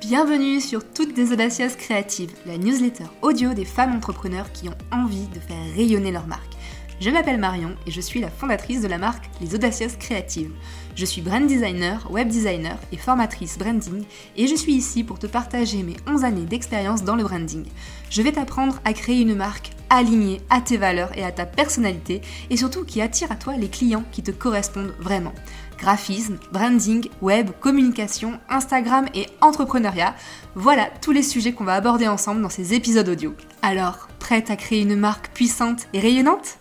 [0.00, 5.26] Bienvenue sur Toutes des Audacieuses Créatives, la newsletter audio des femmes entrepreneurs qui ont envie
[5.26, 6.54] de faire rayonner leur marque.
[7.00, 10.50] Je m'appelle Marion et je suis la fondatrice de la marque Les Audacieuses Créatives.
[10.96, 14.02] Je suis brand designer, web designer et formatrice branding
[14.36, 17.64] et je suis ici pour te partager mes 11 années d'expérience dans le branding.
[18.10, 22.20] Je vais t'apprendre à créer une marque alignée à tes valeurs et à ta personnalité
[22.50, 25.34] et surtout qui attire à toi les clients qui te correspondent vraiment.
[25.78, 30.16] Graphisme, branding, web, communication, Instagram et entrepreneuriat,
[30.56, 33.36] voilà tous les sujets qu'on va aborder ensemble dans ces épisodes audio.
[33.62, 36.58] Alors, prête à créer une marque puissante et rayonnante?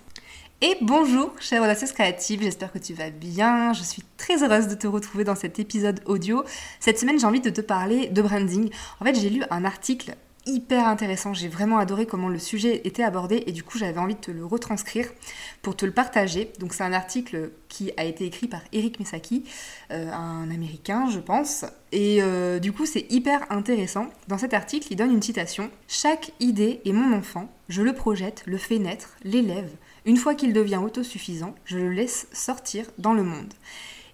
[0.60, 3.74] Et bonjour, chère audacieuse créative, j'espère que tu vas bien.
[3.74, 6.44] Je suis très heureuse de te retrouver dans cet épisode audio.
[6.80, 8.72] Cette semaine, j'ai envie de te parler de branding.
[9.00, 10.16] En fait, j'ai lu un article
[10.48, 11.36] hyper intéressant.
[11.36, 14.32] J'ai vraiment adoré comment le sujet était abordé et du coup j'avais envie de te
[14.32, 15.08] le retranscrire
[15.62, 16.52] pour te le partager.
[16.60, 19.44] Donc c'est un article qui a été écrit par Eric Mesaki,
[19.92, 21.66] euh, un américain je pense.
[21.92, 24.08] Et euh, du coup c'est hyper intéressant.
[24.28, 25.70] Dans cet article il donne une citation.
[25.88, 29.70] Chaque idée est mon enfant, je le projette, le fais naître, l'élève.
[30.08, 33.54] Une fois qu'il devient autosuffisant, je le laisse sortir dans le monde.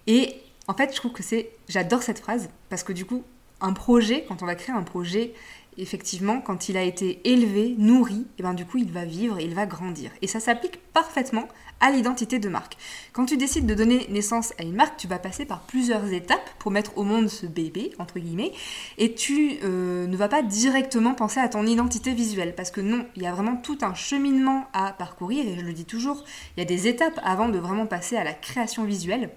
[0.07, 0.35] Et
[0.67, 1.51] en fait je trouve que c'est...
[1.69, 3.23] J'adore cette phrase parce que du coup
[3.61, 5.33] un projet, quand on va créer un projet,
[5.77, 9.43] effectivement, quand il a été élevé, nourri, et ben du coup, il va vivre et
[9.43, 10.11] il va grandir.
[10.21, 11.47] Et ça s'applique parfaitement
[11.83, 12.77] à l'identité de marque.
[13.11, 16.49] Quand tu décides de donner naissance à une marque, tu vas passer par plusieurs étapes
[16.57, 18.53] pour mettre au monde ce bébé, entre guillemets,
[18.97, 23.05] et tu euh, ne vas pas directement penser à ton identité visuelle, parce que non,
[23.17, 26.23] il y a vraiment tout un cheminement à parcourir, et je le dis toujours,
[26.55, 29.31] il y a des étapes avant de vraiment passer à la création visuelle,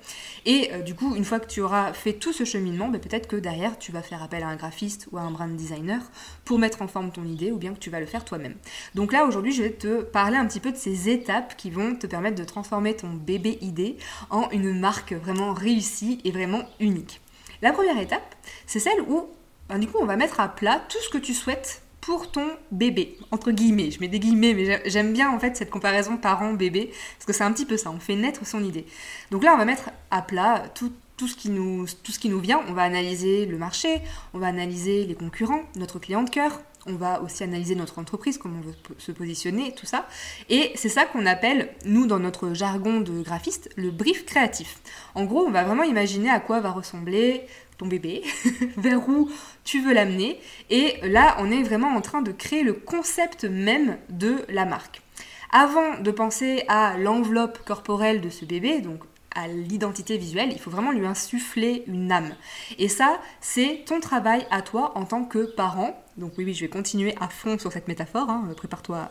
[0.45, 3.27] et euh, du coup, une fois que tu auras fait tout ce cheminement, ben, peut-être
[3.27, 6.01] que derrière, tu vas faire appel à un graphiste ou à un brand designer
[6.45, 8.55] pour mettre en forme ton idée, ou bien que tu vas le faire toi-même.
[8.95, 11.95] Donc là, aujourd'hui, je vais te parler un petit peu de ces étapes qui vont
[11.95, 13.97] te permettre de transformer ton bébé idée
[14.31, 17.21] en une marque vraiment réussie et vraiment unique.
[17.63, 18.35] La première étape,
[18.67, 19.27] c'est celle où,
[19.69, 22.47] ben, du coup, on va mettre à plat tout ce que tu souhaites pour ton
[22.71, 23.91] bébé, entre guillemets.
[23.91, 27.43] Je mets des guillemets, mais j'aime bien en fait cette comparaison parent-bébé, parce que c'est
[27.43, 28.87] un petit peu ça, on fait naître son idée.
[29.33, 32.63] Donc là, on va mettre à plat tout, tout, ce qui nous, vient.
[32.69, 34.01] On va analyser le marché,
[34.35, 38.39] on va analyser les concurrents, notre client de cœur, on va aussi analyser notre entreprise,
[38.39, 40.07] comment on veut se positionner, tout ça.
[40.49, 44.79] Et c'est ça qu'on appelle, nous, dans notre jargon de graphiste, le brief créatif.
[45.15, 47.43] En gros, on va vraiment imaginer à quoi va ressembler
[47.79, 48.23] ton bébé,
[48.77, 49.31] vers où
[49.65, 50.41] tu veux l'amener.
[50.71, 55.03] Et là, on est vraiment en train de créer le concept même de la marque.
[55.51, 59.01] Avant de penser à l'enveloppe corporelle de ce bébé, donc
[59.37, 62.35] à l'identité visuelle, il faut vraiment lui insuffler une âme.
[62.79, 66.03] Et ça, c'est ton travail à toi en tant que parent.
[66.17, 69.11] Donc oui, oui, je vais continuer à fond sur cette métaphore, hein, prépare-toi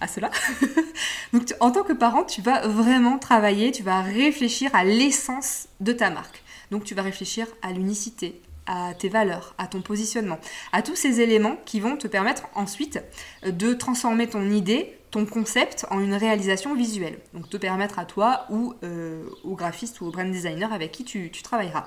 [0.00, 0.30] à cela.
[1.32, 5.92] Donc en tant que parent, tu vas vraiment travailler, tu vas réfléchir à l'essence de
[5.92, 6.42] ta marque.
[6.70, 10.38] Donc tu vas réfléchir à l'unicité, à tes valeurs, à ton positionnement,
[10.72, 13.02] à tous ces éléments qui vont te permettre ensuite
[13.44, 17.18] de transformer ton idée concept en une réalisation visuelle.
[17.32, 21.04] Donc te permettre à toi ou euh, au graphiste ou au brand designer avec qui
[21.04, 21.86] tu travailleras.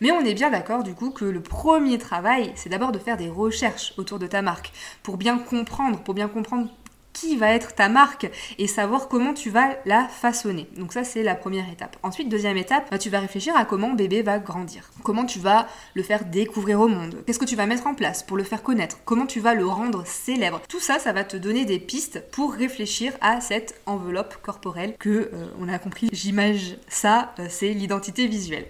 [0.00, 3.16] Mais on est bien d'accord du coup que le premier travail, c'est d'abord de faire
[3.16, 4.72] des recherches autour de ta marque
[5.02, 6.68] pour bien comprendre, pour bien comprendre
[7.12, 10.68] qui va être ta marque et savoir comment tu vas la façonner.
[10.76, 11.96] Donc ça c'est la première étape.
[12.02, 14.90] Ensuite deuxième étape, bah, tu vas réfléchir à comment bébé va grandir.
[15.02, 17.22] Comment tu vas le faire découvrir au monde.
[17.26, 18.98] Qu'est-ce que tu vas mettre en place pour le faire connaître?
[19.04, 20.60] Comment tu vas le rendre célèbre?
[20.68, 25.30] Tout ça ça va te donner des pistes pour réfléchir à cette enveloppe corporelle que
[25.32, 26.08] euh, on a compris.
[26.12, 28.66] J'image ça, euh, c'est l'identité visuelle.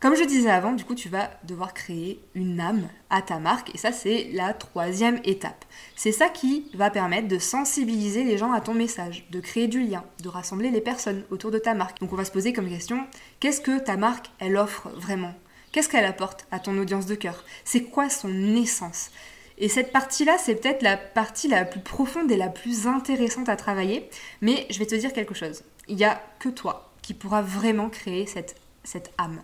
[0.00, 3.74] Comme je disais avant, du coup, tu vas devoir créer une âme à ta marque
[3.74, 5.66] et ça, c'est la troisième étape.
[5.94, 9.82] C'est ça qui va permettre de sensibiliser les gens à ton message, de créer du
[9.82, 12.00] lien, de rassembler les personnes autour de ta marque.
[12.00, 13.06] Donc, on va se poser comme question
[13.40, 15.34] qu'est-ce que ta marque, elle offre vraiment?
[15.70, 17.44] Qu'est-ce qu'elle apporte à ton audience de cœur?
[17.66, 19.10] C'est quoi son essence?
[19.58, 23.56] Et cette partie-là, c'est peut-être la partie la plus profonde et la plus intéressante à
[23.56, 24.08] travailler.
[24.40, 25.62] Mais je vais te dire quelque chose.
[25.88, 29.42] Il n'y a que toi qui pourra vraiment créer cette, cette âme.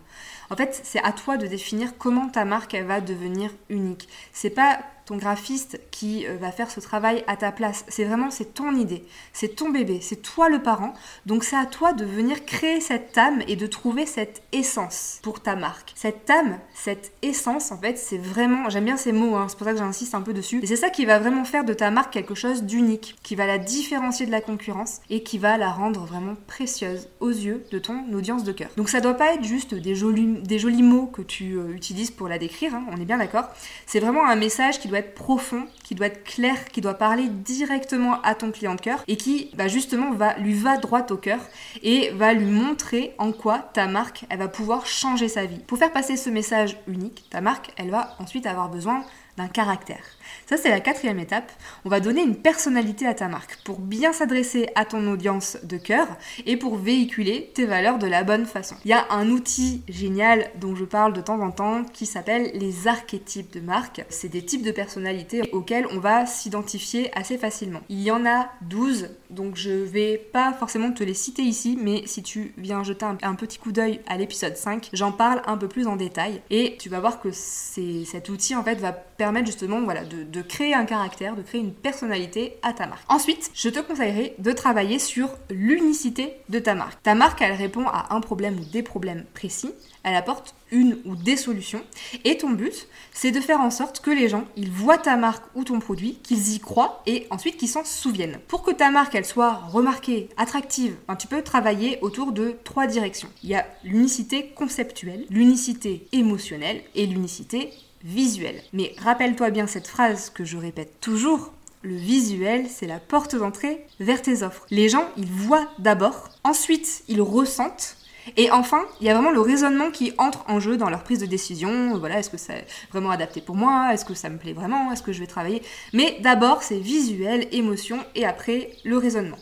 [0.49, 4.09] En fait, c'est à toi de définir comment ta marque va devenir unique.
[4.33, 7.85] C'est pas ton graphiste qui euh, va faire ce travail à ta place.
[7.87, 10.93] C'est vraiment, c'est ton idée, c'est ton bébé, c'est toi le parent.
[11.25, 15.41] Donc c'est à toi de venir créer cette âme et de trouver cette essence pour
[15.41, 15.93] ta marque.
[15.95, 19.65] Cette âme, cette essence, en fait, c'est vraiment, j'aime bien ces mots, hein, c'est pour
[19.65, 20.59] ça que j'insiste un peu dessus.
[20.61, 23.47] Et c'est ça qui va vraiment faire de ta marque quelque chose d'unique, qui va
[23.47, 27.79] la différencier de la concurrence et qui va la rendre vraiment précieuse aux yeux de
[27.79, 28.69] ton audience de cœur.
[28.75, 32.11] Donc ça doit pas être juste des jolis, des jolis mots que tu euh, utilises
[32.11, 33.45] pour la décrire, hein, on est bien d'accord.
[33.85, 38.21] C'est vraiment un message qui doit profond, qui doit être clair, qui doit parler directement
[38.21, 41.39] à ton client de cœur et qui bah, justement va, lui va droit au cœur
[41.83, 45.59] et va lui montrer en quoi ta marque elle va pouvoir changer sa vie.
[45.59, 49.03] Pour faire passer ce message unique, ta marque elle va ensuite avoir besoin
[49.37, 50.03] d'un caractère.
[50.47, 51.51] Ça, c'est la quatrième étape.
[51.85, 55.77] On va donner une personnalité à ta marque pour bien s'adresser à ton audience de
[55.77, 56.07] cœur
[56.45, 58.75] et pour véhiculer tes valeurs de la bonne façon.
[58.85, 62.51] Il y a un outil génial dont je parle de temps en temps qui s'appelle
[62.53, 64.05] les archétypes de marque.
[64.09, 67.81] C'est des types de personnalités auxquels on va s'identifier assez facilement.
[67.89, 72.03] Il y en a 12, donc je vais pas forcément te les citer ici, mais
[72.05, 75.67] si tu viens jeter un, petit coup d'œil à l'épisode 5, j'en parle un peu
[75.67, 79.81] plus en détail et tu vas voir que cet outil en fait va permettre justement
[79.81, 83.03] voilà, de créer un caractère, de créer une personnalité à ta marque.
[83.09, 87.01] Ensuite, je te conseillerais de travailler sur l'unicité de ta marque.
[87.03, 89.73] Ta marque, elle répond à un problème ou des problèmes précis,
[90.07, 91.83] elle apporte une ou des solutions,
[92.23, 95.45] et ton but, c'est de faire en sorte que les gens, ils voient ta marque
[95.55, 98.39] ou ton produit, qu'ils y croient, et ensuite qu'ils s'en souviennent.
[98.47, 102.87] Pour que ta marque, elle soit remarquée, attractive, ben, tu peux travailler autour de trois
[102.87, 103.29] directions.
[103.43, 107.71] Il y a l'unicité conceptuelle, l'unicité émotionnelle et l'unicité
[108.03, 108.61] visuel.
[108.73, 111.51] Mais rappelle-toi bien cette phrase que je répète toujours.
[111.83, 114.65] Le visuel, c'est la porte d'entrée vers tes offres.
[114.71, 117.97] Les gens, ils voient d'abord, ensuite ils ressentent,
[118.35, 121.19] et enfin, il y a vraiment le raisonnement qui entre en jeu dans leur prise
[121.19, 121.97] de décision.
[121.97, 123.93] Voilà, est-ce que c'est vraiment adapté pour moi?
[123.93, 124.91] Est-ce que ça me plaît vraiment?
[124.91, 125.61] Est-ce que je vais travailler?
[125.93, 129.37] Mais d'abord, c'est visuel, émotion, et après, le raisonnement.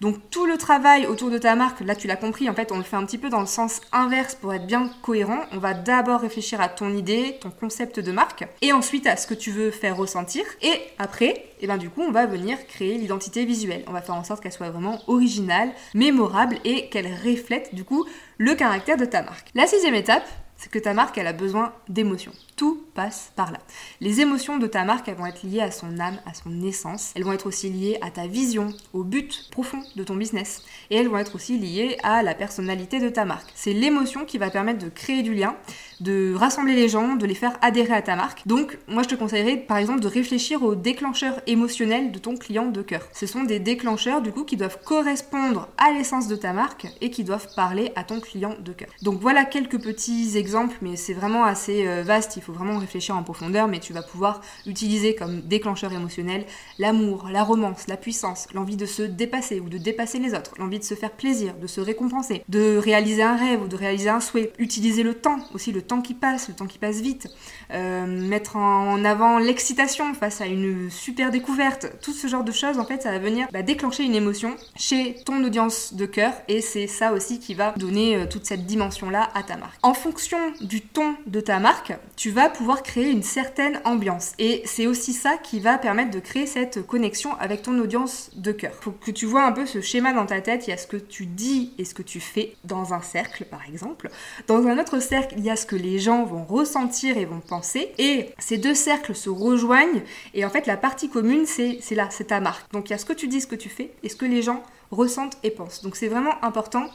[0.00, 2.78] Donc tout le travail autour de ta marque, là tu l'as compris, en fait on
[2.78, 5.40] le fait un petit peu dans le sens inverse pour être bien cohérent.
[5.52, 9.26] On va d'abord réfléchir à ton idée, ton concept de marque, et ensuite à ce
[9.26, 10.44] que tu veux faire ressentir.
[10.62, 13.84] Et après, et eh ben du coup on va venir créer l'identité visuelle.
[13.88, 18.06] On va faire en sorte qu'elle soit vraiment originale, mémorable et qu'elle reflète du coup
[18.38, 19.50] le caractère de ta marque.
[19.54, 20.24] La sixième étape,
[20.60, 22.32] c'est que ta marque, elle a besoin d'émotions.
[22.54, 23.60] Tout passe par là.
[24.02, 27.12] Les émotions de ta marque, elles vont être liées à son âme, à son essence.
[27.16, 30.62] Elles vont être aussi liées à ta vision, au but profond de ton business.
[30.90, 33.50] Et elles vont être aussi liées à la personnalité de ta marque.
[33.54, 35.56] C'est l'émotion qui va permettre de créer du lien,
[36.00, 38.46] de rassembler les gens, de les faire adhérer à ta marque.
[38.46, 42.66] Donc, moi, je te conseillerais, par exemple, de réfléchir aux déclencheurs émotionnels de ton client
[42.66, 43.08] de cœur.
[43.14, 47.10] Ce sont des déclencheurs, du coup, qui doivent correspondre à l'essence de ta marque et
[47.10, 48.90] qui doivent parler à ton client de cœur.
[49.00, 50.49] Donc, voilà quelques petits exemples,
[50.82, 52.36] mais c'est vraiment assez euh, vaste.
[52.36, 56.44] Il faut vraiment réfléchir en profondeur, mais tu vas pouvoir utiliser comme déclencheur émotionnel
[56.78, 60.78] l'amour, la romance, la puissance, l'envie de se dépasser ou de dépasser les autres, l'envie
[60.78, 64.20] de se faire plaisir, de se récompenser, de réaliser un rêve ou de réaliser un
[64.20, 64.52] souhait.
[64.58, 67.28] Utiliser le temps, aussi le temps qui passe, le temps qui passe vite.
[67.72, 71.86] Euh, mettre en avant l'excitation face à une super découverte.
[72.02, 75.16] Tout ce genre de choses, en fait, ça va venir bah, déclencher une émotion chez
[75.24, 79.30] ton audience de cœur et c'est ça aussi qui va donner euh, toute cette dimension-là
[79.34, 79.78] à ta marque.
[79.82, 84.62] En fonction du ton de ta marque, tu vas pouvoir créer une certaine ambiance et
[84.64, 88.74] c'est aussi ça qui va permettre de créer cette connexion avec ton audience de cœur.
[88.80, 90.86] Faut que tu vois un peu ce schéma dans ta tête, il y a ce
[90.86, 94.10] que tu dis et ce que tu fais dans un cercle par exemple.
[94.46, 97.40] Dans un autre cercle, il y a ce que les gens vont ressentir et vont
[97.40, 97.92] penser.
[97.98, 100.02] Et ces deux cercles se rejoignent.
[100.34, 102.70] Et en fait, la partie commune, c'est là, c'est ta marque.
[102.72, 104.26] Donc il y a ce que tu dis, ce que tu fais, et ce que
[104.26, 105.82] les gens ressentent et pensent.
[105.82, 106.86] Donc c'est vraiment important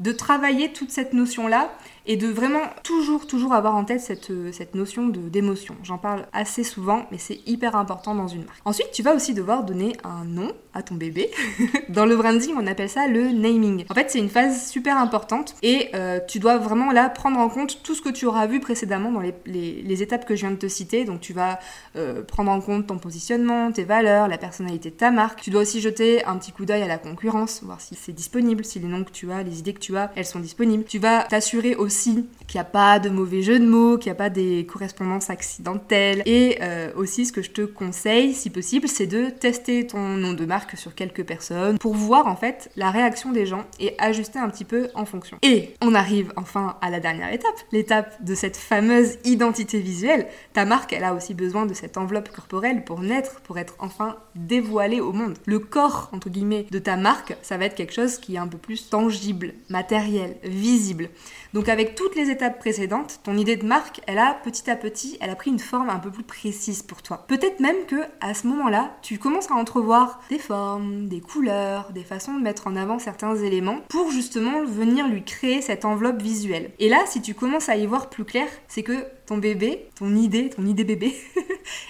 [0.00, 1.70] de travailler toute cette notion-là
[2.06, 5.76] et de vraiment toujours, toujours avoir en tête cette, euh, cette notion d'émotion.
[5.84, 8.60] J'en parle assez souvent, mais c'est hyper important dans une marque.
[8.64, 11.30] Ensuite, tu vas aussi devoir donner un nom à ton bébé.
[11.88, 13.84] dans le branding, on appelle ça le naming.
[13.88, 17.48] En fait, c'est une phase super importante et euh, tu dois vraiment là prendre en
[17.48, 20.50] compte tout ce que tu auras vu précédemment dans les, les, étapes que je viens
[20.50, 21.04] de te citer.
[21.04, 21.60] Donc, tu vas
[21.94, 25.40] euh, prendre en compte ton positionnement, tes valeurs, la personnalité de ta marque.
[25.40, 28.64] Tu dois aussi jeter un petit coup d'œil à la concurrence, voir si c'est disponible,
[28.64, 30.84] si les noms que tu as, les idées que tu elles sont disponibles.
[30.84, 34.16] Tu vas t'assurer aussi qu'il n'y a pas de mauvais jeux de mots, qu'il n'y
[34.16, 36.22] a pas des correspondances accidentelles.
[36.26, 40.32] Et euh, aussi, ce que je te conseille, si possible, c'est de tester ton nom
[40.32, 44.38] de marque sur quelques personnes pour voir en fait la réaction des gens et ajuster
[44.38, 45.38] un petit peu en fonction.
[45.42, 50.26] Et on arrive enfin à la dernière étape, l'étape de cette fameuse identité visuelle.
[50.52, 54.16] Ta marque, elle a aussi besoin de cette enveloppe corporelle pour naître, pour être enfin
[54.34, 55.34] dévoilée au monde.
[55.46, 58.48] Le corps, entre guillemets, de ta marque, ça va être quelque chose qui est un
[58.48, 61.10] peu plus tangible, matériel, visible.
[61.52, 65.18] Donc avec toutes les étapes précédentes, ton idée de marque, elle a petit à petit,
[65.20, 67.24] elle a pris une forme un peu plus précise pour toi.
[67.26, 72.04] Peut-être même que à ce moment-là, tu commences à entrevoir des formes, des couleurs, des
[72.04, 76.70] façons de mettre en avant certains éléments pour justement venir lui créer cette enveloppe visuelle.
[76.78, 80.14] Et là, si tu commences à y voir plus clair, c'est que ton bébé, ton
[80.14, 81.16] idée, ton idée bébé,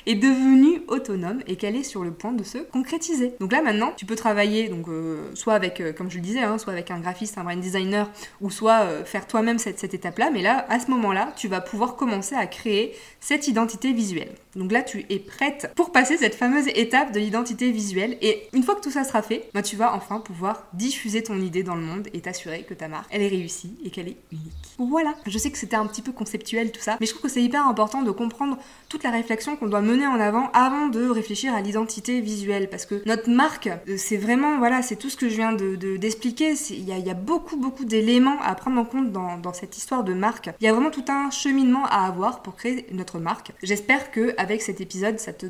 [0.07, 3.35] est devenue autonome et qu'elle est sur le point de se concrétiser.
[3.41, 6.41] Donc là maintenant, tu peux travailler donc euh, soit avec, euh, comme je le disais,
[6.41, 8.11] hein, soit avec un graphiste, un brand designer,
[8.41, 10.31] ou soit euh, faire toi-même cette, cette étape-là.
[10.33, 14.33] Mais là, à ce moment-là, tu vas pouvoir commencer à créer cette identité visuelle.
[14.57, 18.19] Donc là, tu es prête pour passer cette fameuse étape de l'identité visuelle.
[18.21, 21.41] Et une fois que tout ça sera fait, bah, tu vas enfin pouvoir diffuser ton
[21.41, 24.17] idée dans le monde et t'assurer que ta marque, elle est réussie et qu'elle est
[24.31, 24.53] unique.
[24.79, 27.29] Voilà, je sais que c'était un petit peu conceptuel tout ça, mais je trouve que
[27.29, 31.09] c'est hyper important de comprendre toute la réflexion qu'on doit mener en avant avant de
[31.09, 32.69] réfléchir à l'identité visuelle.
[32.69, 35.97] Parce que notre marque, euh, c'est vraiment, voilà, c'est tout ce que je viens de,
[35.97, 36.55] d'expliquer.
[36.71, 40.15] Il y, a, beaucoup, beaucoup d'éléments à prendre en compte dans, dans cette histoire de
[40.15, 40.51] marque.
[40.61, 43.53] Il y a vraiment tout un cheminement à avoir pour créer notre marque.
[43.63, 45.47] J'espère que avec cet épisode, ça te,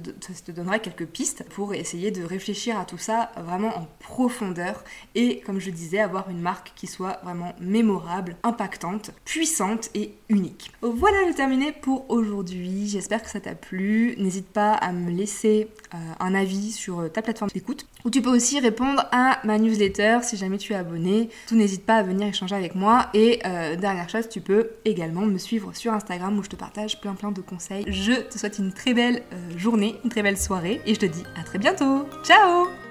[0.52, 4.84] donnera quelques pistes pour essayer de réfléchir à tout ça vraiment en profondeur
[5.14, 10.72] et, comme je disais, avoir une marque qui soit vraiment mémorable, impactante, puissante et unique.
[10.82, 12.86] Voilà le terminé pour aujourd'hui.
[12.86, 14.14] J'espère que ça t'a plu.
[14.18, 18.30] N'hésite pas à me laisser euh, un avis sur ta plateforme d'écoute ou tu peux
[18.30, 21.28] aussi répondre à ma newsletter si jamais tu es abonné.
[21.46, 23.08] Tout n'hésite pas à venir échanger avec moi.
[23.14, 27.00] Et euh, dernière chose, tu peux également me suivre sur Instagram où je te partage
[27.00, 27.84] plein plein de conseils.
[27.86, 31.06] Je te souhaite une très belle euh, journée, une très belle soirée et je te
[31.06, 32.08] dis à très bientôt.
[32.24, 32.81] Ciao